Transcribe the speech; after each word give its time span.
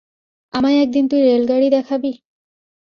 আমায় 0.53 0.77
একদিন 0.81 1.03
তুই 1.07 1.21
রেলগাড়ি 1.21 1.67
দেখাবি? 1.69 2.11